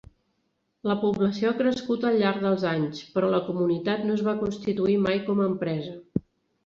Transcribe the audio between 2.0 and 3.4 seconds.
al llarg dels anys, però